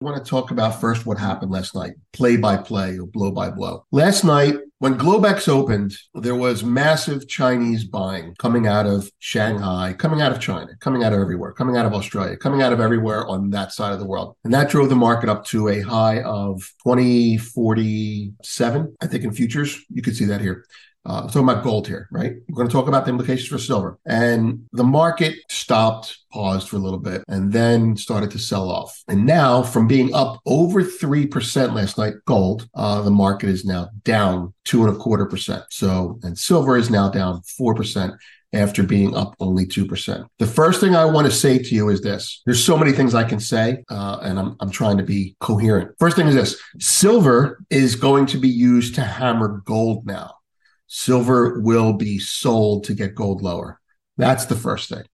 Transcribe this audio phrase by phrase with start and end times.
[0.00, 3.32] I want to talk about first what happened last night, play by play or blow
[3.32, 3.84] by blow.
[3.90, 10.20] Last night, when Globex opened, there was massive Chinese buying coming out of Shanghai, coming
[10.20, 13.26] out of China, coming out of everywhere, coming out of Australia, coming out of everywhere
[13.26, 14.36] on that side of the world.
[14.44, 19.84] And that drove the market up to a high of 2047, I think in futures.
[19.90, 20.64] You could see that here.
[21.08, 22.34] Uh, I'm talking about gold here, right?
[22.48, 23.98] We're going to talk about the implications for silver.
[24.04, 29.02] And the market stopped, paused for a little bit, and then started to sell off.
[29.08, 33.88] And now, from being up over 3% last night, gold, uh, the market is now
[34.04, 35.64] down two and a quarter percent.
[35.70, 38.14] So, and silver is now down 4%
[38.52, 40.26] after being up only 2%.
[40.38, 42.42] The first thing I want to say to you is this.
[42.44, 45.92] There's so many things I can say, uh, and I'm, I'm trying to be coherent.
[45.98, 50.37] First thing is this silver is going to be used to hammer gold now
[50.88, 53.80] silver will be sold to get gold lower.
[54.16, 55.04] That's the first thing.